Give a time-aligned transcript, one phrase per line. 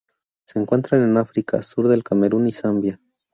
[0.47, 2.99] Se encuentran en África: sur del Camerún y Zambia.